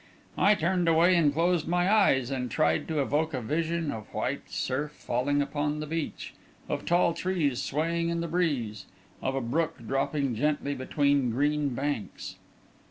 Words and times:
I 0.39 0.55
turned 0.55 0.87
away 0.87 1.15
and 1.15 1.31
closed 1.31 1.67
my 1.67 1.87
eyes, 1.87 2.31
and 2.31 2.49
tried 2.49 2.87
to 2.87 3.01
evoke 3.01 3.35
a 3.35 3.39
vision 3.41 3.91
of 3.91 4.11
white 4.15 4.49
surf 4.49 4.93
falling 4.93 5.43
upon 5.43 5.79
the 5.79 5.85
beach, 5.85 6.33
of 6.67 6.87
tall 6.87 7.13
trees 7.13 7.61
swaying 7.61 8.09
in 8.09 8.19
the 8.19 8.27
breeze, 8.27 8.87
of 9.21 9.35
a 9.35 9.41
brook 9.41 9.75
dropping 9.85 10.33
gently 10.33 10.73
between 10.73 11.29
green 11.29 11.75
banks. 11.75 12.37